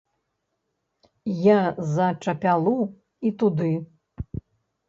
[1.49, 1.57] Я
[1.93, 2.73] за чапялу,
[3.29, 3.71] і туды.